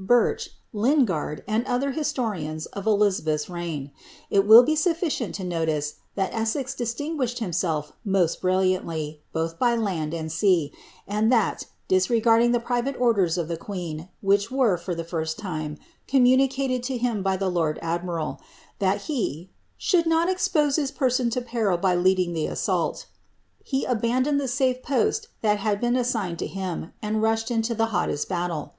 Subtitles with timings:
[0.00, 0.50] Birch.
[0.72, 3.90] Lh> gard, and the other historians of Elizabeth's reign.
[4.30, 9.78] It will be snffiricai to notice that Essex distinguished himself most brillianily, both bv It^d
[9.78, 9.80] Camden.
[9.80, 9.90] * Birch.
[9.90, 10.40] SLIIABBTH.
[10.40, 10.72] 149 It,
[11.20, 16.84] and that, disregarding the private orders of the queen, which for the first time, communicated
[16.84, 18.40] to him by the lord admiral,
[18.78, 23.06] that hould not expose his person to peril by leading the assault,^
[23.64, 28.28] he oned the safe post that had been assigned to him, and rushed uito >ttest
[28.28, 28.74] battle.